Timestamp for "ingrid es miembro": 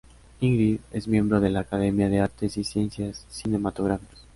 0.39-1.39